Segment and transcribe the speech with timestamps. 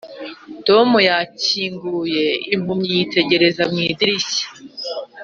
[0.67, 4.45] tom yakinguye impumyi yitegereza mu idirishya